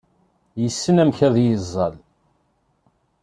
Yessen 0.61 1.01
amek 1.01 1.19
ad 1.27 1.35
yeẓẓal. 1.41 1.95